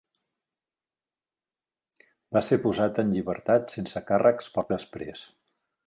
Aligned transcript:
Va 2.37 2.43
ser 2.47 2.59
posat 2.65 3.05
en 3.05 3.13
llibertat 3.17 3.79
sense 3.79 4.07
càrrecs 4.11 4.53
poc 4.57 4.77
després. 4.77 5.27